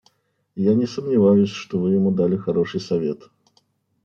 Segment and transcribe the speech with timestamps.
[0.55, 3.29] Я не сомневаюсь, что Вы ему дали хороший совет.